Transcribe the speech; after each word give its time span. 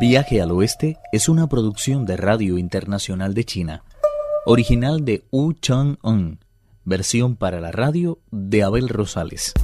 Viaje 0.00 0.40
al 0.40 0.52
Oeste 0.52 0.96
es 1.10 1.28
una 1.28 1.48
producción 1.48 2.06
de 2.06 2.16
Radio 2.16 2.56
Internacional 2.56 3.34
de 3.34 3.42
China, 3.42 3.82
original 4.46 5.04
de 5.04 5.24
Wu 5.32 5.54
Chang-un, 5.54 6.38
versión 6.84 7.34
para 7.34 7.60
la 7.60 7.72
radio 7.72 8.20
de 8.30 8.62
Abel 8.62 8.88
Rosales. 8.88 9.54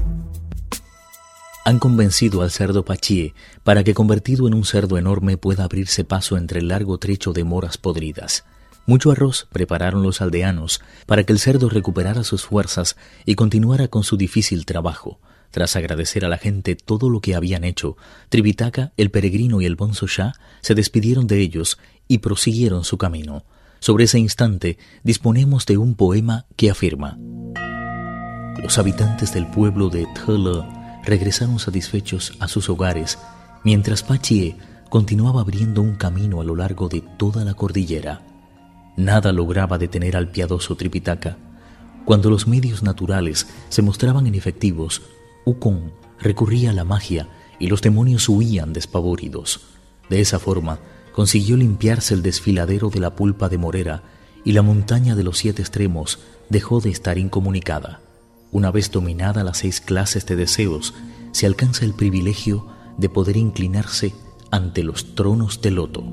Han 1.64 1.78
convencido 1.78 2.42
al 2.42 2.50
cerdo 2.50 2.84
Pachie 2.84 3.32
para 3.62 3.84
que 3.84 3.94
convertido 3.94 4.48
en 4.48 4.54
un 4.54 4.64
cerdo 4.64 4.98
enorme 4.98 5.36
pueda 5.36 5.62
abrirse 5.62 6.02
paso 6.02 6.36
entre 6.36 6.58
el 6.58 6.66
largo 6.66 6.98
trecho 6.98 7.32
de 7.32 7.44
moras 7.44 7.78
podridas. 7.78 8.44
Mucho 8.86 9.12
arroz 9.12 9.46
prepararon 9.52 10.02
los 10.02 10.20
aldeanos 10.20 10.80
para 11.06 11.22
que 11.22 11.32
el 11.32 11.38
cerdo 11.38 11.68
recuperara 11.68 12.24
sus 12.24 12.44
fuerzas 12.44 12.96
y 13.24 13.36
continuara 13.36 13.86
con 13.86 14.02
su 14.02 14.16
difícil 14.16 14.66
trabajo. 14.66 15.20
Tras 15.54 15.76
agradecer 15.76 16.24
a 16.24 16.28
la 16.28 16.36
gente 16.36 16.74
todo 16.74 17.08
lo 17.08 17.20
que 17.20 17.36
habían 17.36 17.62
hecho, 17.62 17.96
Tribitaca, 18.28 18.90
el 18.96 19.12
peregrino 19.12 19.60
y 19.60 19.66
el 19.66 19.76
bonzo 19.76 20.08
Shah 20.08 20.32
se 20.60 20.74
despidieron 20.74 21.28
de 21.28 21.38
ellos 21.38 21.78
y 22.08 22.18
prosiguieron 22.18 22.82
su 22.82 22.98
camino. 22.98 23.44
Sobre 23.78 24.02
ese 24.02 24.18
instante 24.18 24.78
disponemos 25.04 25.64
de 25.64 25.78
un 25.78 25.94
poema 25.94 26.46
que 26.56 26.72
afirma 26.72 27.20
Los 28.60 28.78
habitantes 28.78 29.32
del 29.32 29.46
pueblo 29.46 29.90
de 29.90 30.08
Tele 30.26 30.64
regresaron 31.04 31.60
satisfechos 31.60 32.32
a 32.40 32.48
sus 32.48 32.68
hogares, 32.68 33.16
mientras 33.62 34.02
Pachie 34.02 34.56
continuaba 34.90 35.42
abriendo 35.42 35.82
un 35.82 35.94
camino 35.94 36.40
a 36.40 36.44
lo 36.44 36.56
largo 36.56 36.88
de 36.88 37.00
toda 37.16 37.44
la 37.44 37.54
cordillera. 37.54 38.22
Nada 38.96 39.30
lograba 39.30 39.78
detener 39.78 40.16
al 40.16 40.32
piadoso 40.32 40.74
Tripitaka. 40.74 41.36
Cuando 42.04 42.28
los 42.28 42.48
medios 42.48 42.82
naturales 42.82 43.46
se 43.68 43.82
mostraban 43.82 44.26
inefectivos, 44.26 45.00
Ukon 45.44 45.92
recurría 46.18 46.70
a 46.70 46.72
la 46.72 46.84
magia 46.84 47.28
y 47.58 47.68
los 47.68 47.82
demonios 47.82 48.28
huían 48.28 48.72
despavoridos. 48.72 49.60
De 50.08 50.20
esa 50.20 50.38
forma, 50.38 50.80
consiguió 51.12 51.56
limpiarse 51.56 52.14
el 52.14 52.22
desfiladero 52.22 52.90
de 52.90 53.00
la 53.00 53.14
pulpa 53.14 53.48
de 53.48 53.58
Morera 53.58 54.02
y 54.44 54.52
la 54.52 54.62
montaña 54.62 55.14
de 55.14 55.22
los 55.22 55.38
siete 55.38 55.62
extremos 55.62 56.18
dejó 56.48 56.80
de 56.80 56.90
estar 56.90 57.18
incomunicada. 57.18 58.00
Una 58.52 58.70
vez 58.70 58.90
dominada 58.90 59.44
las 59.44 59.58
seis 59.58 59.80
clases 59.80 60.26
de 60.26 60.36
deseos, 60.36 60.94
se 61.32 61.46
alcanza 61.46 61.84
el 61.84 61.94
privilegio 61.94 62.66
de 62.98 63.08
poder 63.08 63.36
inclinarse 63.36 64.14
ante 64.50 64.84
los 64.84 65.14
tronos 65.14 65.60
de 65.60 65.70
loto. 65.70 66.04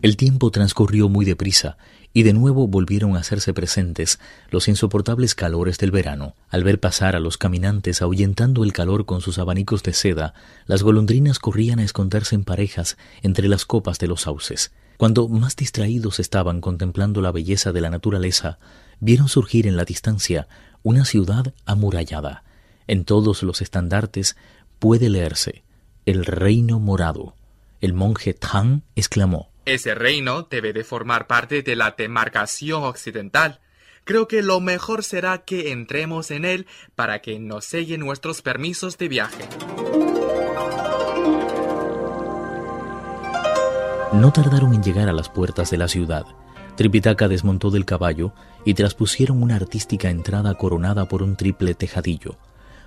El 0.00 0.16
tiempo 0.16 0.52
transcurrió 0.52 1.08
muy 1.08 1.24
deprisa 1.24 1.76
y 2.18 2.24
de 2.24 2.32
nuevo 2.32 2.66
volvieron 2.66 3.14
a 3.14 3.20
hacerse 3.20 3.54
presentes 3.54 4.18
los 4.50 4.66
insoportables 4.66 5.36
calores 5.36 5.78
del 5.78 5.92
verano. 5.92 6.34
Al 6.48 6.64
ver 6.64 6.80
pasar 6.80 7.14
a 7.14 7.20
los 7.20 7.38
caminantes 7.38 8.02
ahuyentando 8.02 8.64
el 8.64 8.72
calor 8.72 9.06
con 9.06 9.20
sus 9.20 9.38
abanicos 9.38 9.84
de 9.84 9.92
seda, 9.92 10.34
las 10.66 10.82
golondrinas 10.82 11.38
corrían 11.38 11.78
a 11.78 11.84
esconderse 11.84 12.34
en 12.34 12.42
parejas 12.42 12.96
entre 13.22 13.46
las 13.46 13.64
copas 13.64 14.00
de 14.00 14.08
los 14.08 14.22
sauces. 14.22 14.72
Cuando 14.96 15.28
más 15.28 15.54
distraídos 15.54 16.18
estaban 16.18 16.60
contemplando 16.60 17.20
la 17.20 17.30
belleza 17.30 17.70
de 17.70 17.82
la 17.82 17.88
naturaleza, 17.88 18.58
vieron 18.98 19.28
surgir 19.28 19.68
en 19.68 19.76
la 19.76 19.84
distancia 19.84 20.48
una 20.82 21.04
ciudad 21.04 21.54
amurallada. 21.66 22.42
En 22.88 23.04
todos 23.04 23.44
los 23.44 23.62
estandartes 23.62 24.36
puede 24.80 25.08
leerse 25.08 25.62
el 26.04 26.24
reino 26.24 26.80
morado. 26.80 27.36
El 27.80 27.92
monje 27.92 28.34
Tang 28.34 28.82
exclamó 28.96 29.50
ese 29.74 29.94
reino 29.94 30.42
debe 30.42 30.72
de 30.72 30.84
formar 30.84 31.26
parte 31.26 31.62
de 31.62 31.76
la 31.76 31.94
demarcación 31.96 32.84
occidental. 32.84 33.60
Creo 34.04 34.26
que 34.26 34.42
lo 34.42 34.60
mejor 34.60 35.04
será 35.04 35.44
que 35.44 35.70
entremos 35.70 36.30
en 36.30 36.44
él 36.44 36.66
para 36.94 37.20
que 37.20 37.38
nos 37.38 37.66
sellen 37.66 38.00
nuestros 38.00 38.40
permisos 38.40 38.96
de 38.96 39.08
viaje. 39.08 39.44
No 44.12 44.32
tardaron 44.32 44.72
en 44.72 44.82
llegar 44.82 45.08
a 45.08 45.12
las 45.12 45.28
puertas 45.28 45.70
de 45.70 45.76
la 45.76 45.88
ciudad. 45.88 46.24
Tripitaka 46.76 47.28
desmontó 47.28 47.70
del 47.70 47.84
caballo 47.84 48.32
y 48.64 48.74
traspusieron 48.74 49.42
una 49.42 49.56
artística 49.56 50.08
entrada 50.08 50.54
coronada 50.54 51.06
por 51.06 51.22
un 51.22 51.36
triple 51.36 51.74
tejadillo. 51.74 52.36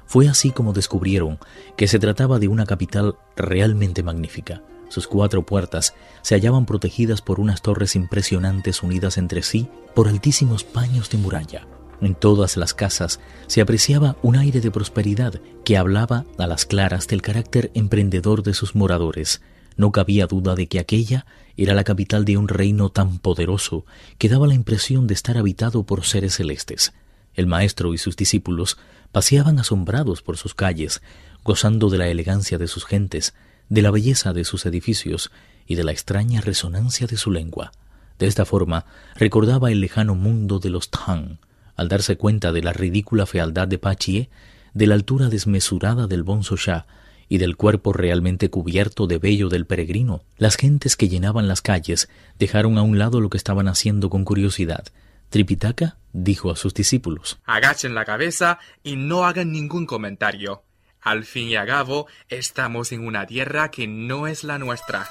Fue 0.07 0.27
así 0.27 0.51
como 0.51 0.73
descubrieron 0.73 1.37
que 1.77 1.87
se 1.87 1.99
trataba 1.99 2.39
de 2.39 2.47
una 2.47 2.65
capital 2.65 3.15
realmente 3.35 4.01
magnífica. 4.01 4.63
Sus 4.91 5.07
cuatro 5.07 5.45
puertas 5.45 5.93
se 6.21 6.35
hallaban 6.35 6.65
protegidas 6.65 7.21
por 7.21 7.39
unas 7.39 7.61
torres 7.61 7.95
impresionantes 7.95 8.83
unidas 8.83 9.17
entre 9.17 9.41
sí 9.41 9.69
por 9.95 10.09
altísimos 10.09 10.65
paños 10.65 11.09
de 11.09 11.17
muralla. 11.17 11.65
En 12.01 12.13
todas 12.13 12.57
las 12.57 12.73
casas 12.73 13.21
se 13.47 13.61
apreciaba 13.61 14.17
un 14.21 14.35
aire 14.35 14.59
de 14.59 14.69
prosperidad 14.69 15.39
que 15.63 15.77
hablaba 15.77 16.25
a 16.37 16.45
las 16.45 16.65
claras 16.65 17.07
del 17.07 17.21
carácter 17.21 17.71
emprendedor 17.73 18.43
de 18.43 18.53
sus 18.53 18.75
moradores. 18.75 19.41
No 19.77 19.93
cabía 19.93 20.27
duda 20.27 20.55
de 20.55 20.67
que 20.67 20.79
aquella 20.79 21.25
era 21.55 21.73
la 21.73 21.85
capital 21.85 22.25
de 22.25 22.35
un 22.35 22.49
reino 22.49 22.89
tan 22.89 23.17
poderoso 23.19 23.85
que 24.17 24.27
daba 24.27 24.45
la 24.45 24.55
impresión 24.55 25.07
de 25.07 25.13
estar 25.13 25.37
habitado 25.37 25.83
por 25.83 26.03
seres 26.03 26.35
celestes. 26.35 26.91
El 27.33 27.47
maestro 27.47 27.93
y 27.93 27.97
sus 27.97 28.17
discípulos 28.17 28.77
paseaban 29.13 29.57
asombrados 29.57 30.21
por 30.21 30.35
sus 30.35 30.53
calles, 30.53 31.01
gozando 31.45 31.89
de 31.89 31.97
la 31.97 32.09
elegancia 32.09 32.57
de 32.57 32.67
sus 32.67 32.83
gentes, 32.83 33.33
de 33.71 33.81
la 33.81 33.89
belleza 33.89 34.33
de 34.33 34.43
sus 34.43 34.65
edificios 34.65 35.31
y 35.65 35.75
de 35.75 35.85
la 35.85 35.93
extraña 35.93 36.41
resonancia 36.41 37.07
de 37.07 37.15
su 37.15 37.31
lengua. 37.31 37.71
De 38.19 38.27
esta 38.27 38.43
forma 38.43 38.85
recordaba 39.15 39.71
el 39.71 39.79
lejano 39.79 40.13
mundo 40.13 40.59
de 40.59 40.69
los 40.69 40.91
Tang, 40.91 41.37
al 41.77 41.87
darse 41.87 42.17
cuenta 42.17 42.51
de 42.51 42.61
la 42.61 42.73
ridícula 42.73 43.25
fealdad 43.25 43.69
de 43.69 43.77
Pachie, 43.77 44.29
de 44.73 44.87
la 44.87 44.95
altura 44.95 45.29
desmesurada 45.29 46.07
del 46.07 46.23
Bonzo 46.23 46.57
Shah 46.57 46.85
y 47.29 47.37
del 47.37 47.55
cuerpo 47.55 47.93
realmente 47.93 48.49
cubierto 48.49 49.07
de 49.07 49.19
vello 49.19 49.47
del 49.47 49.65
peregrino, 49.65 50.21
las 50.37 50.57
gentes 50.57 50.97
que 50.97 51.07
llenaban 51.07 51.47
las 51.47 51.61
calles 51.61 52.09
dejaron 52.37 52.77
a 52.77 52.81
un 52.81 52.99
lado 52.99 53.21
lo 53.21 53.29
que 53.29 53.37
estaban 53.37 53.69
haciendo 53.69 54.09
con 54.09 54.25
curiosidad. 54.25 54.83
Tripitaka 55.29 55.95
dijo 56.11 56.51
a 56.51 56.57
sus 56.57 56.73
discípulos 56.73 57.39
Agachen 57.45 57.95
la 57.95 58.03
cabeza 58.03 58.59
y 58.83 58.97
no 58.97 59.23
hagan 59.23 59.53
ningún 59.53 59.85
comentario. 59.85 60.65
Al 61.01 61.25
fin 61.25 61.47
y 61.47 61.55
al 61.55 61.67
cabo, 61.67 62.07
estamos 62.29 62.91
en 62.91 63.05
una 63.05 63.25
tierra 63.25 63.71
que 63.71 63.87
no 63.87 64.27
es 64.27 64.43
la 64.43 64.59
nuestra. 64.59 65.07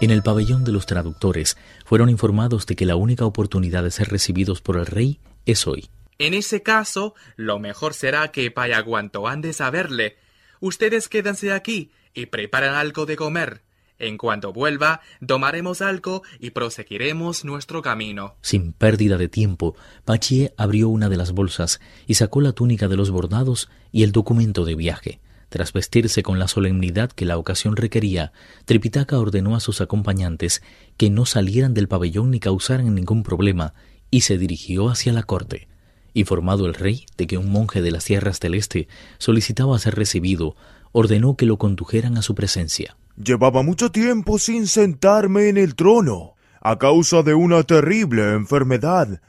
En 0.00 0.10
el 0.10 0.22
pabellón 0.22 0.64
de 0.64 0.72
los 0.72 0.84
traductores 0.84 1.56
fueron 1.86 2.10
informados 2.10 2.66
de 2.66 2.76
que 2.76 2.84
la 2.84 2.96
única 2.96 3.24
oportunidad 3.24 3.82
de 3.82 3.90
ser 3.90 4.08
recibidos 4.08 4.60
por 4.60 4.76
el 4.76 4.84
rey 4.84 5.18
es 5.46 5.66
hoy. 5.66 5.88
En 6.18 6.34
ese 6.34 6.62
caso, 6.62 7.14
lo 7.36 7.58
mejor 7.58 7.94
será 7.94 8.28
que 8.28 8.50
vaya 8.50 8.82
cuanto 8.82 9.26
antes 9.26 9.62
a 9.62 9.70
verle. 9.70 10.18
Ustedes 10.60 11.08
quédense 11.08 11.50
aquí 11.52 11.90
y 12.12 12.26
preparen 12.26 12.74
algo 12.74 13.06
de 13.06 13.16
comer. 13.16 13.63
En 13.98 14.18
cuanto 14.18 14.52
vuelva, 14.52 15.00
tomaremos 15.24 15.80
algo 15.80 16.22
y 16.40 16.50
proseguiremos 16.50 17.44
nuestro 17.44 17.80
camino. 17.80 18.34
Sin 18.42 18.72
pérdida 18.72 19.16
de 19.18 19.28
tiempo, 19.28 19.76
Pachie 20.04 20.52
abrió 20.56 20.88
una 20.88 21.08
de 21.08 21.16
las 21.16 21.32
bolsas 21.32 21.80
y 22.06 22.14
sacó 22.14 22.40
la 22.40 22.52
túnica 22.52 22.88
de 22.88 22.96
los 22.96 23.10
bordados 23.10 23.70
y 23.92 24.02
el 24.02 24.10
documento 24.10 24.64
de 24.64 24.74
viaje. 24.74 25.20
Tras 25.48 25.72
vestirse 25.72 26.24
con 26.24 26.40
la 26.40 26.48
solemnidad 26.48 27.12
que 27.12 27.24
la 27.24 27.38
ocasión 27.38 27.76
requería, 27.76 28.32
Tripitaka 28.64 29.20
ordenó 29.20 29.54
a 29.54 29.60
sus 29.60 29.80
acompañantes 29.80 30.62
que 30.96 31.10
no 31.10 31.26
salieran 31.26 31.74
del 31.74 31.86
pabellón 31.86 32.32
ni 32.32 32.40
causaran 32.40 32.92
ningún 32.92 33.22
problema 33.22 33.74
y 34.10 34.22
se 34.22 34.36
dirigió 34.36 34.88
hacia 34.88 35.12
la 35.12 35.22
corte. 35.22 35.68
Informado 36.12 36.66
el 36.66 36.74
rey 36.74 37.06
de 37.16 37.28
que 37.28 37.38
un 37.38 37.52
monje 37.52 37.82
de 37.82 37.92
las 37.92 38.04
tierras 38.04 38.40
del 38.40 38.54
este 38.54 38.88
solicitaba 39.18 39.78
ser 39.78 39.94
recibido, 39.94 40.56
ordenó 40.90 41.36
que 41.36 41.46
lo 41.46 41.58
condujeran 41.58 42.16
a 42.16 42.22
su 42.22 42.34
presencia. 42.34 42.96
Llevaba 43.16 43.62
mucho 43.62 43.92
tiempo 43.92 44.38
sin 44.38 44.66
sentarme 44.66 45.48
en 45.48 45.56
el 45.56 45.76
trono, 45.76 46.34
a 46.60 46.78
causa 46.78 47.22
de 47.22 47.34
una 47.34 47.62
terrible 47.62 48.32
enfermedad 48.32 49.20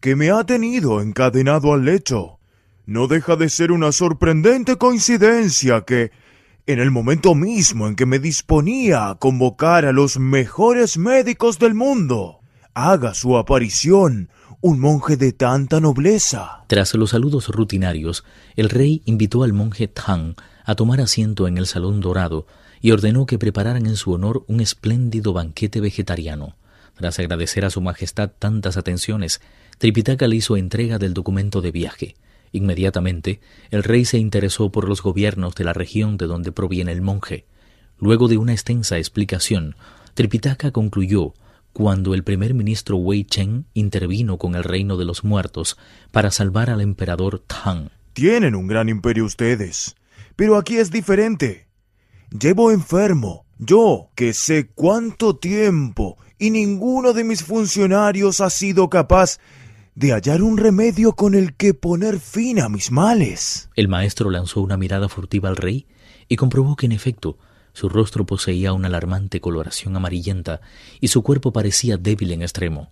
que 0.00 0.16
me 0.16 0.30
ha 0.30 0.44
tenido 0.44 1.02
encadenado 1.02 1.74
al 1.74 1.84
lecho. 1.84 2.38
No 2.86 3.06
deja 3.06 3.36
de 3.36 3.50
ser 3.50 3.70
una 3.72 3.92
sorprendente 3.92 4.76
coincidencia 4.76 5.82
que, 5.82 6.10
en 6.66 6.78
el 6.78 6.90
momento 6.90 7.34
mismo 7.34 7.86
en 7.86 7.96
que 7.96 8.06
me 8.06 8.18
disponía 8.18 9.10
a 9.10 9.14
convocar 9.16 9.84
a 9.84 9.92
los 9.92 10.18
mejores 10.18 10.96
médicos 10.96 11.58
del 11.58 11.74
mundo, 11.74 12.40
haga 12.72 13.12
su 13.12 13.36
aparición 13.36 14.30
un 14.62 14.80
monje 14.80 15.18
de 15.18 15.32
tanta 15.32 15.80
nobleza. 15.80 16.64
Tras 16.68 16.94
los 16.94 17.10
saludos 17.10 17.48
rutinarios, 17.48 18.24
el 18.56 18.70
rey 18.70 19.02
invitó 19.04 19.42
al 19.42 19.52
monje 19.52 19.88
Tang 19.88 20.34
a 20.64 20.74
tomar 20.74 21.02
asiento 21.02 21.46
en 21.46 21.58
el 21.58 21.66
salón 21.66 22.00
dorado 22.00 22.46
y 22.84 22.90
ordenó 22.90 23.24
que 23.24 23.38
prepararan 23.38 23.86
en 23.86 23.96
su 23.96 24.12
honor 24.12 24.44
un 24.46 24.60
espléndido 24.60 25.32
banquete 25.32 25.80
vegetariano. 25.80 26.54
Tras 26.94 27.18
agradecer 27.18 27.64
a 27.64 27.70
su 27.70 27.80
majestad 27.80 28.32
tantas 28.38 28.76
atenciones, 28.76 29.40
Tripitaka 29.78 30.28
le 30.28 30.36
hizo 30.36 30.58
entrega 30.58 30.98
del 30.98 31.14
documento 31.14 31.62
de 31.62 31.70
viaje. 31.70 32.14
Inmediatamente, 32.52 33.40
el 33.70 33.84
rey 33.84 34.04
se 34.04 34.18
interesó 34.18 34.70
por 34.70 34.86
los 34.86 35.00
gobiernos 35.00 35.54
de 35.54 35.64
la 35.64 35.72
región 35.72 36.18
de 36.18 36.26
donde 36.26 36.52
proviene 36.52 36.92
el 36.92 37.00
monje. 37.00 37.46
Luego 37.98 38.28
de 38.28 38.36
una 38.36 38.52
extensa 38.52 38.98
explicación, 38.98 39.76
Tripitaka 40.12 40.70
concluyó 40.70 41.32
cuando 41.72 42.12
el 42.12 42.22
primer 42.22 42.52
ministro 42.52 42.98
Wei 42.98 43.24
Chen 43.24 43.64
intervino 43.72 44.36
con 44.36 44.56
el 44.56 44.62
reino 44.62 44.98
de 44.98 45.06
los 45.06 45.24
muertos 45.24 45.78
para 46.10 46.30
salvar 46.30 46.68
al 46.68 46.82
emperador 46.82 47.38
Tang. 47.46 47.88
Tienen 48.12 48.54
un 48.54 48.66
gran 48.66 48.90
imperio 48.90 49.24
ustedes. 49.24 49.96
Pero 50.36 50.58
aquí 50.58 50.76
es 50.76 50.90
diferente. 50.90 51.64
Llevo 52.38 52.72
enfermo, 52.72 53.46
yo, 53.58 54.08
que 54.16 54.32
sé 54.32 54.68
cuánto 54.74 55.36
tiempo, 55.36 56.18
y 56.36 56.50
ninguno 56.50 57.12
de 57.12 57.22
mis 57.22 57.44
funcionarios 57.44 58.40
ha 58.40 58.50
sido 58.50 58.90
capaz 58.90 59.38
de 59.94 60.10
hallar 60.10 60.42
un 60.42 60.58
remedio 60.58 61.12
con 61.12 61.36
el 61.36 61.54
que 61.54 61.74
poner 61.74 62.18
fin 62.18 62.58
a 62.58 62.68
mis 62.68 62.90
males. 62.90 63.68
El 63.76 63.86
maestro 63.86 64.30
lanzó 64.30 64.62
una 64.62 64.76
mirada 64.76 65.08
furtiva 65.08 65.48
al 65.48 65.56
rey 65.56 65.86
y 66.28 66.34
comprobó 66.34 66.74
que 66.74 66.86
en 66.86 66.92
efecto 66.92 67.38
su 67.72 67.88
rostro 67.88 68.26
poseía 68.26 68.72
una 68.72 68.88
alarmante 68.88 69.40
coloración 69.40 69.94
amarillenta 69.94 70.60
y 71.00 71.08
su 71.08 71.22
cuerpo 71.22 71.52
parecía 71.52 71.98
débil 71.98 72.32
en 72.32 72.42
extremo. 72.42 72.90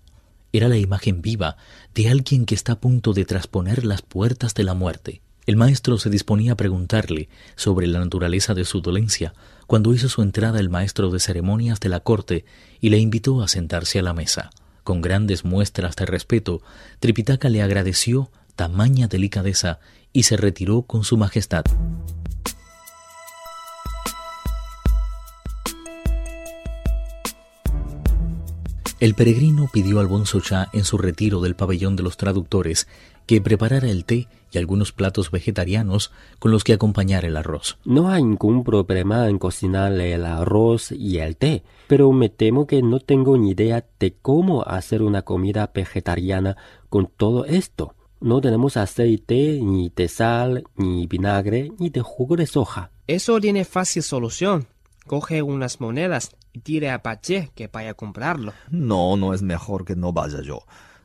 Era 0.53 0.69
la 0.69 0.77
imagen 0.77 1.21
viva 1.21 1.57
de 1.97 2.09
alguien 2.11 2.47
que 2.47 2.55
está 2.55 2.75
a 2.75 2.81
punto 2.81 3.13
de 3.13 3.25
trasponer 3.25 3.85
las 3.85 4.03
puertas 4.03 4.55
de 4.55 4.63
la 4.63 4.75
muerte. 4.75 5.22
El 5.45 5.57
maestro 5.57 5.99
se 5.99 6.09
disponía 6.09 6.53
a 6.53 6.57
preguntarle 6.57 7.29
sobre 7.57 7.89
la 7.89 7.99
naturaleza 7.99 8.55
de 8.55 8.65
su 8.65 8.81
dolencia 8.81 9.35
cuando 9.67 9.93
hizo 9.93 10.09
su 10.09 10.23
entrada 10.23 10.61
el 10.61 10.69
maestro 10.69 11.11
de 11.11 11.19
ceremonias 11.19 11.81
de 11.81 11.89
la 11.89 11.99
corte 11.99 12.45
y 12.81 12.91
le 12.91 12.99
invitó 12.99 13.43
a 13.43 13.49
sentarse 13.49 13.99
a 13.99 14.03
la 14.03 14.13
mesa. 14.13 14.51
Con 14.85 15.03
grandes 15.03 15.45
muestras 15.45 15.97
de 15.97 16.07
respeto, 16.07 16.63
Tripitaka 17.01 17.49
le 17.49 17.61
agradeció 17.61 18.31
tamaña 18.55 19.09
delicadeza 19.09 19.81
y 20.13 20.25
se 20.25 20.37
retiró 20.37 20.83
con 20.83 21.03
su 21.03 21.17
majestad. 21.17 21.65
El 29.01 29.15
peregrino 29.17 29.69
pidió 29.73 29.99
al 29.99 30.07
Bonzo 30.07 30.41
Cha 30.41 30.69
en 30.73 30.85
su 30.85 30.97
retiro 30.97 31.41
del 31.41 31.57
pabellón 31.57 31.97
de 31.97 32.05
los 32.05 32.17
traductores 32.17 32.87
que 33.27 33.41
preparara 33.41 33.91
el 33.91 34.05
té 34.05 34.29
y 34.53 34.59
algunos 34.59 34.93
platos 34.93 35.31
vegetarianos 35.31 36.13
con 36.39 36.53
los 36.53 36.63
que 36.63 36.75
acompañar 36.75 37.25
el 37.25 37.37
arroz. 37.37 37.79
No 37.85 38.11
hay 38.11 38.23
ningún 38.23 38.63
problema 38.63 39.29
en 39.29 39.39
cocinar 39.39 39.93
el 39.93 40.25
arroz 40.25 40.93
y 40.93 41.19
el 41.19 41.37
té, 41.37 41.63
pero 41.89 42.13
me 42.13 42.29
temo 42.29 42.67
que 42.67 42.83
no 42.83 43.01
tengo 43.01 43.37
ni 43.37 43.51
idea 43.51 43.85
de 43.99 44.15
cómo 44.21 44.63
hacer 44.63 45.03
una 45.03 45.23
comida 45.23 45.71
vegetariana 45.75 46.57
con 46.89 47.07
todo 47.07 47.45
esto. 47.45 47.95
No 48.21 48.41
tenemos 48.41 48.77
aceite, 48.77 49.59
ni 49.61 49.91
de 49.95 50.07
sal, 50.07 50.65
ni 50.77 51.07
vinagre, 51.09 51.73
ni 51.79 51.91
de 51.91 52.03
jugo 52.03 52.37
de 52.37 52.47
soja. 52.47 52.91
Eso 53.09 53.41
tiene 53.41 53.65
fácil 53.65 54.05
solución. 54.05 54.69
Coge 55.07 55.43
unas 55.43 55.81
monedas 55.81 56.31
y 56.53 56.61
tire 56.61 56.91
a 56.91 57.03
Pache 57.03 57.51
que 57.57 57.67
vaya 57.67 57.91
a 57.91 57.95
comprarlo. 57.95 58.53
No, 58.71 59.17
no 59.17 59.35
es 59.35 59.43
mejor 59.43 59.85
que 59.85 59.97
no 59.97 60.13
vaya 60.13 60.41
yo. 60.41 60.63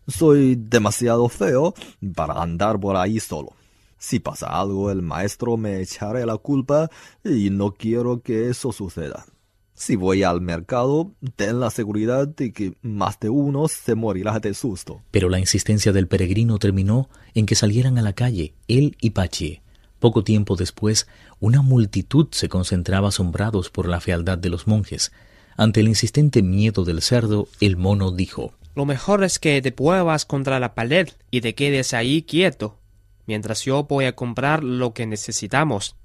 Soy 0.07 0.55
demasiado 0.55 1.27
feo 1.27 1.73
para 2.15 2.41
andar 2.41 2.79
por 2.79 2.95
ahí 2.95 3.19
solo. 3.19 3.53
Si 3.97 4.19
pasa 4.19 4.47
algo, 4.47 4.89
el 4.89 5.01
maestro 5.01 5.57
me 5.57 5.81
echará 5.81 6.25
la 6.25 6.37
culpa 6.37 6.89
y 7.25 7.49
no 7.49 7.73
quiero 7.73 8.21
que 8.21 8.49
eso 8.49 8.71
suceda. 8.71 9.25
Si 9.73 9.97
voy 9.97 10.23
al 10.23 10.39
mercado, 10.39 11.11
ten 11.35 11.59
la 11.59 11.69
seguridad 11.71 12.25
de 12.25 12.53
que 12.53 12.73
más 12.81 13.19
de 13.19 13.29
uno 13.29 13.67
se 13.67 13.95
morirá 13.95 14.39
de 14.39 14.53
susto. 14.53 15.01
Pero 15.11 15.27
la 15.27 15.39
insistencia 15.39 15.91
del 15.91 16.07
peregrino 16.07 16.57
terminó 16.57 17.09
en 17.33 17.45
que 17.45 17.55
salieran 17.55 17.97
a 17.97 18.01
la 18.01 18.13
calle, 18.13 18.53
él 18.69 18.95
y 19.01 19.09
Pache. 19.09 19.61
Poco 19.99 20.23
tiempo 20.23 20.55
después, 20.55 21.07
una 21.41 21.61
multitud 21.61 22.27
se 22.31 22.47
concentraba 22.47 23.09
asombrados 23.09 23.69
por 23.69 23.89
la 23.89 23.99
fealdad 23.99 24.37
de 24.37 24.49
los 24.49 24.67
monjes. 24.67 25.11
Ante 25.57 25.81
el 25.81 25.89
insistente 25.89 26.41
miedo 26.43 26.85
del 26.85 27.01
cerdo, 27.01 27.49
el 27.59 27.75
mono 27.75 28.11
dijo 28.11 28.53
Lo 28.77 28.85
mejor 28.85 29.23
es 29.23 29.39
que 29.39 29.59
te 29.63 29.71
puevas 29.71 30.25
contra 30.25 30.59
la 30.59 30.75
pared 30.75 31.09
y 31.31 31.41
te 31.41 31.55
quedes 31.55 31.95
ahí 31.95 32.21
quieto, 32.21 32.77
mientras 33.25 33.65
yo 33.65 33.85
voy 33.85 34.05
a 34.05 34.15
comprar 34.15 34.63
lo 34.63 34.93
que 34.93 35.07
necesitamos. 35.07 35.95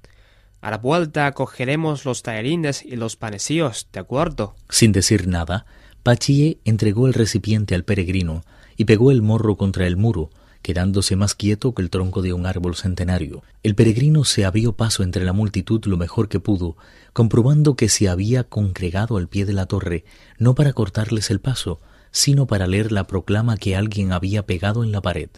A 0.62 0.70
la 0.70 0.78
vuelta 0.78 1.30
cogeremos 1.32 2.06
los 2.06 2.22
tallarines 2.22 2.82
y 2.82 2.96
los 2.96 3.16
panecillos, 3.16 3.88
¿de 3.92 4.00
acuerdo? 4.00 4.54
Sin 4.70 4.92
decir 4.92 5.28
nada, 5.28 5.66
Pachie 6.02 6.60
entregó 6.64 7.06
el 7.06 7.12
recipiente 7.12 7.74
al 7.74 7.84
peregrino 7.84 8.42
y 8.78 8.86
pegó 8.86 9.10
el 9.10 9.20
morro 9.20 9.58
contra 9.58 9.86
el 9.86 9.98
muro, 9.98 10.30
quedándose 10.62 11.14
más 11.14 11.34
quieto 11.34 11.74
que 11.74 11.82
el 11.82 11.90
tronco 11.90 12.22
de 12.22 12.32
un 12.32 12.46
árbol 12.46 12.74
centenario. 12.74 13.42
El 13.62 13.74
peregrino 13.74 14.24
se 14.24 14.46
abrió 14.46 14.72
paso 14.72 15.02
entre 15.02 15.26
la 15.26 15.34
multitud 15.34 15.84
lo 15.84 15.98
mejor 15.98 16.30
que 16.30 16.40
pudo, 16.40 16.78
comprobando 17.12 17.76
que 17.76 17.90
se 17.90 18.08
había 18.08 18.44
congregado 18.44 19.18
al 19.18 19.28
pie 19.28 19.44
de 19.44 19.52
la 19.52 19.66
torre, 19.66 20.06
no 20.38 20.54
para 20.54 20.72
cortarles 20.72 21.30
el 21.30 21.42
paso, 21.42 21.82
sino 22.12 22.46
para 22.46 22.66
leer 22.66 22.92
la 22.92 23.06
proclama 23.06 23.56
que 23.56 23.74
alguien 23.74 24.12
había 24.12 24.46
pegado 24.46 24.84
en 24.84 24.92
la 24.92 25.00
pared. 25.00 25.30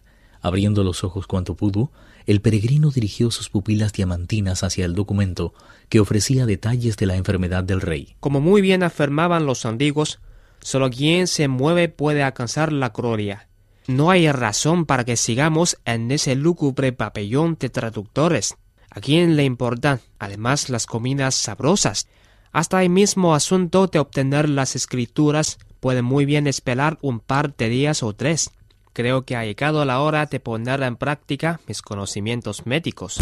Abriendo 0.42 0.84
los 0.84 1.04
ojos 1.04 1.26
cuanto 1.26 1.54
pudo, 1.54 1.90
el 2.26 2.42
peregrino 2.42 2.90
dirigió 2.90 3.30
sus 3.30 3.48
pupilas 3.48 3.92
diamantinas 3.92 4.62
hacia 4.62 4.84
el 4.84 4.94
documento, 4.94 5.54
que 5.88 6.00
ofrecía 6.00 6.44
detalles 6.44 6.96
de 6.96 7.06
la 7.06 7.16
enfermedad 7.16 7.64
del 7.64 7.80
rey. 7.80 8.16
Como 8.20 8.40
muy 8.40 8.60
bien 8.60 8.82
afirmaban 8.82 9.46
los 9.46 9.64
antiguos, 9.64 10.20
solo 10.60 10.90
quien 10.90 11.26
se 11.26 11.48
mueve 11.48 11.88
puede 11.88 12.22
alcanzar 12.22 12.72
la 12.72 12.90
gloria. 12.90 13.48
No 13.86 14.10
hay 14.10 14.30
razón 14.32 14.86
para 14.86 15.04
que 15.04 15.16
sigamos 15.16 15.78
en 15.84 16.10
ese 16.10 16.34
lúgubre 16.34 16.92
pabellón 16.92 17.56
de 17.60 17.68
traductores. 17.68 18.56
¿A 18.90 19.00
quién 19.00 19.36
le 19.36 19.44
importan, 19.44 20.00
además, 20.18 20.70
las 20.70 20.86
comidas 20.86 21.34
sabrosas? 21.34 22.08
Hasta 22.52 22.82
el 22.82 22.90
mismo 22.90 23.34
asunto 23.34 23.88
de 23.88 23.98
obtener 23.98 24.48
las 24.48 24.76
escrituras 24.76 25.58
puede 25.84 26.00
muy 26.00 26.25
bien 26.25 26.46
esperar 26.46 26.96
un 27.02 27.20
par 27.20 27.54
de 27.56 27.69
días 27.69 28.02
o 28.02 28.14
tres. 28.14 28.50
Creo 28.94 29.26
que 29.26 29.36
ha 29.36 29.44
llegado 29.44 29.84
la 29.84 30.00
hora 30.00 30.25
de 30.25 30.40
poner 30.40 30.82
en 30.82 30.96
práctica 30.96 31.60
mis 31.69 31.82
conocimientos 31.82 32.64
médicos. 32.64 33.19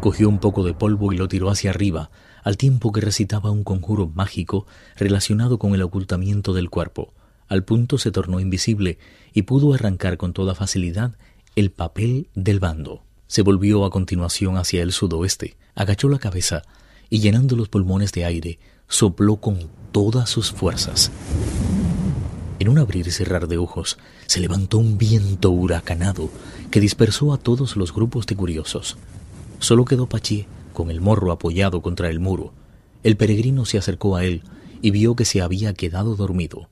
Cogió 0.00 0.30
un 0.30 0.38
poco 0.38 0.64
de 0.64 0.72
polvo 0.72 1.12
y 1.12 1.18
lo 1.18 1.28
tiró 1.28 1.50
hacia 1.50 1.68
arriba, 1.68 2.10
al 2.42 2.56
tiempo 2.56 2.90
que 2.90 3.02
recitaba 3.02 3.50
un 3.50 3.64
conjuro 3.64 4.06
mágico 4.06 4.66
relacionado 4.96 5.58
con 5.58 5.74
el 5.74 5.82
ocultamiento 5.82 6.54
del 6.54 6.70
cuerpo. 6.70 7.12
Al 7.48 7.64
punto 7.64 7.98
se 7.98 8.10
tornó 8.10 8.40
invisible 8.40 8.98
y 9.34 9.42
pudo 9.42 9.74
arrancar 9.74 10.16
con 10.16 10.32
toda 10.32 10.54
facilidad 10.54 11.18
el 11.54 11.70
papel 11.70 12.28
del 12.34 12.60
bando. 12.60 13.02
Se 13.26 13.42
volvió 13.42 13.84
a 13.84 13.90
continuación 13.90 14.56
hacia 14.56 14.82
el 14.82 14.92
sudoeste, 14.92 15.58
agachó 15.74 16.08
la 16.08 16.18
cabeza 16.18 16.62
y 17.10 17.20
llenando 17.20 17.56
los 17.56 17.68
pulmones 17.68 18.10
de 18.12 18.24
aire, 18.24 18.58
sopló 18.88 19.36
con 19.36 19.83
todas 19.94 20.28
sus 20.28 20.50
fuerzas. 20.50 21.12
En 22.58 22.68
un 22.68 22.78
abrir 22.78 23.06
y 23.06 23.12
cerrar 23.12 23.46
de 23.46 23.58
ojos, 23.58 23.96
se 24.26 24.40
levantó 24.40 24.78
un 24.78 24.98
viento 24.98 25.52
huracanado 25.52 26.30
que 26.72 26.80
dispersó 26.80 27.32
a 27.32 27.38
todos 27.38 27.76
los 27.76 27.94
grupos 27.94 28.26
de 28.26 28.34
curiosos. 28.34 28.96
Solo 29.60 29.84
quedó 29.84 30.08
Pachi 30.08 30.46
con 30.72 30.90
el 30.90 31.00
morro 31.00 31.30
apoyado 31.30 31.80
contra 31.80 32.10
el 32.10 32.18
muro. 32.18 32.52
El 33.04 33.16
peregrino 33.16 33.66
se 33.66 33.78
acercó 33.78 34.16
a 34.16 34.24
él 34.24 34.42
y 34.82 34.90
vio 34.90 35.14
que 35.14 35.24
se 35.24 35.42
había 35.42 35.74
quedado 35.74 36.16
dormido. 36.16 36.68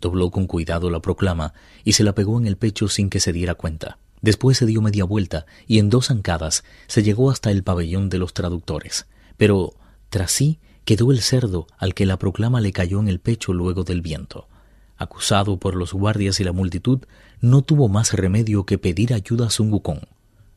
Dobló 0.00 0.30
con 0.30 0.46
cuidado 0.46 0.88
la 0.88 1.00
proclama 1.00 1.52
y 1.84 1.92
se 1.92 2.04
la 2.04 2.14
pegó 2.14 2.40
en 2.40 2.46
el 2.46 2.56
pecho 2.56 2.88
sin 2.88 3.10
que 3.10 3.20
se 3.20 3.34
diera 3.34 3.54
cuenta. 3.54 3.98
Después 4.22 4.56
se 4.56 4.64
dio 4.64 4.80
media 4.80 5.04
vuelta 5.04 5.44
y 5.66 5.78
en 5.78 5.90
dos 5.90 6.06
zancadas 6.06 6.64
se 6.86 7.02
llegó 7.02 7.30
hasta 7.30 7.50
el 7.50 7.64
pabellón 7.64 8.08
de 8.08 8.16
los 8.16 8.32
traductores. 8.32 9.04
Pero 9.36 9.74
tras 10.08 10.32
sí 10.32 10.58
quedó 10.84 11.12
el 11.12 11.20
cerdo 11.20 11.66
al 11.78 11.94
que 11.94 12.06
la 12.06 12.18
proclama 12.18 12.60
le 12.60 12.72
cayó 12.72 13.00
en 13.00 13.08
el 13.08 13.20
pecho 13.20 13.52
luego 13.52 13.84
del 13.84 14.02
viento. 14.02 14.48
Acusado 14.96 15.58
por 15.58 15.74
los 15.74 15.92
guardias 15.92 16.40
y 16.40 16.44
la 16.44 16.52
multitud, 16.52 17.00
no 17.40 17.62
tuvo 17.62 17.88
más 17.88 18.12
remedio 18.12 18.64
que 18.66 18.78
pedir 18.78 19.14
ayuda 19.14 19.46
a 19.46 19.50
Sun 19.50 19.72
Wukong. 19.72 20.00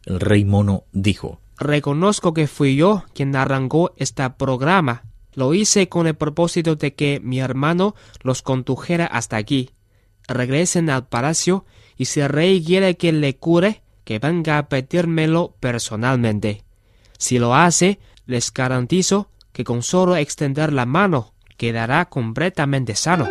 El 0.05 0.20
rey 0.20 0.46
mono 0.46 0.84
dijo 0.91 1.39
Reconozco 1.58 2.34
que 2.34 2.48
fui 2.48 2.75
yo 2.75 3.03
quien 3.13 3.36
arrancó 3.36 3.94
este 3.98 4.29
programa. 4.32 5.03
Lo 5.34 5.53
hice 5.53 5.89
con 5.89 6.08
el 6.08 6.15
propósito 6.15 6.75
de 6.75 6.94
que 6.94 7.20
mi 7.24 7.39
hermano 7.39 7.96
los 8.22 8.41
condujera 8.41 9.05
hasta 9.05 9.38
aquí. 9.38 9.72
Regresen 10.27 10.89
al 10.89 11.08
palacio 11.08 11.65
y 11.98 12.05
si 12.05 12.20
el 12.20 12.29
rey 12.29 12.63
quiere 12.63 12.98
que 12.98 13.12
le 13.12 13.38
cure, 13.38 13.84
que 14.03 14.20
venga 14.20 14.58
a 14.58 14.70
pedírmelo 14.70 15.55
personalmente. 15.60 16.63
Si 17.17 17.39
lo 17.39 17.55
hace, 17.55 18.00
les 18.25 18.53
garantizo 18.53 19.29
que 19.55 19.63
con 19.63 19.83
solo 19.83 20.17
extender 20.17 20.74
la 20.74 20.85
mano 20.85 21.33
quedará 21.55 22.09
completamente 22.09 22.93
sano. 22.93 23.29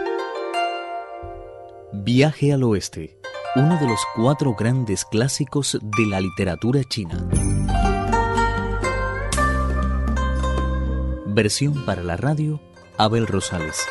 Viaje 1.92 2.50
al 2.54 2.62
oeste, 2.62 3.20
uno 3.56 3.78
de 3.78 3.86
los 3.86 4.00
cuatro 4.16 4.54
grandes 4.54 5.04
clásicos 5.04 5.78
de 5.82 6.06
la 6.06 6.22
literatura 6.22 6.82
china. 6.84 7.28
Versión 11.26 11.84
para 11.84 12.02
la 12.02 12.16
radio, 12.16 12.58
Abel 12.96 13.26
Rosales. 13.26 13.86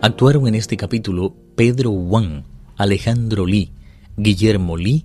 Actuaron 0.00 0.48
en 0.48 0.54
este 0.54 0.78
capítulo 0.78 1.34
Pedro 1.54 1.90
Wang, 1.90 2.44
Alejandro 2.78 3.44
Li, 3.44 3.74
Guillermo 4.16 4.78
Li 4.78 5.04